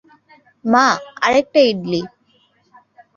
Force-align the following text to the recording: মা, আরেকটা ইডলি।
মা, 0.65 0.85
আরেকটা 1.25 1.59
ইডলি। 1.71 2.01